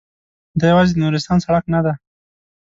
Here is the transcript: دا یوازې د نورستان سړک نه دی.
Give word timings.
دا 0.59 0.65
یوازې 0.71 0.91
د 0.93 0.97
نورستان 1.03 1.37
سړک 1.45 1.65
نه 1.73 1.79
دی. 1.85 1.93